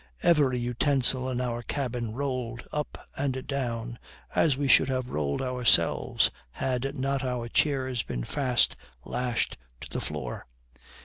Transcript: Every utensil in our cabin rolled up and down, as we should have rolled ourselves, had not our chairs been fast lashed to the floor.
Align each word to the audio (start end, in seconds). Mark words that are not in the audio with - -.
Every 0.23 0.57
utensil 0.57 1.29
in 1.29 1.39
our 1.39 1.61
cabin 1.61 2.13
rolled 2.13 2.63
up 2.73 3.07
and 3.15 3.45
down, 3.45 3.99
as 4.33 4.57
we 4.57 4.67
should 4.67 4.89
have 4.89 5.11
rolled 5.11 5.43
ourselves, 5.43 6.31
had 6.53 6.97
not 6.97 7.23
our 7.23 7.47
chairs 7.47 8.01
been 8.01 8.23
fast 8.23 8.75
lashed 9.05 9.57
to 9.79 9.87
the 9.91 10.01
floor. 10.01 10.47